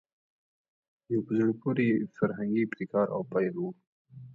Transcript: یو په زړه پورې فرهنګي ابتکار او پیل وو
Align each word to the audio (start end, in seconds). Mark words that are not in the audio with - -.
یو 1.11 1.21
په 1.27 1.31
زړه 1.39 1.53
پورې 1.61 1.85
فرهنګي 2.17 2.61
ابتکار 2.63 3.07
او 3.15 3.21
پیل 3.31 3.55
وو 3.57 3.69